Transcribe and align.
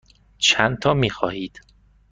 چندتا 0.37 0.93
می 0.93 1.09
خواهید؟ 1.09 1.61